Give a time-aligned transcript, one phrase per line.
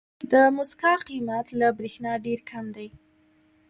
[0.31, 2.87] د موسکا قیمت له برېښنا ډېر کم دی.